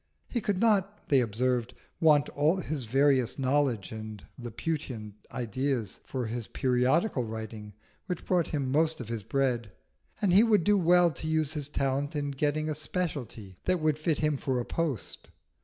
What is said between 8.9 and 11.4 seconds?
of his bread, and he would do well to